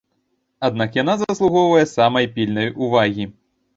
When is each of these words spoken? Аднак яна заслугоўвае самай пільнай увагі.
Аднак 0.69 0.95
яна 1.01 1.13
заслугоўвае 1.23 1.85
самай 1.91 2.25
пільнай 2.39 2.67
увагі. 2.87 3.33